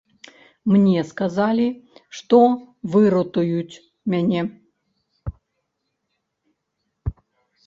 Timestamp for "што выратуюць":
2.19-3.75